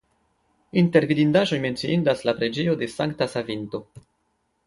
Inter 0.81 1.05
vidindaĵoj 1.11 1.59
menciindas 1.65 2.25
la 2.29 2.35
preĝejo 2.41 2.75
de 2.81 2.89
Sankta 2.97 3.27
Savinto. 3.35 3.83